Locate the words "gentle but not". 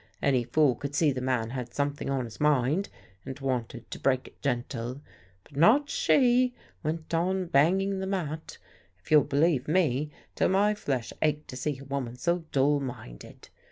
4.41-5.91